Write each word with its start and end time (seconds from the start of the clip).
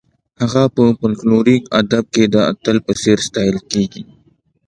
هغه 0.41 0.63
په 0.75 0.83
فولکلوریک 0.99 1.63
ادب 1.81 2.05
کې 2.13 2.23
د 2.33 2.35
اتل 2.51 2.77
په 2.85 2.91
څېر 3.01 3.17
ستایل 3.27 3.57
کیږي. 3.71 4.03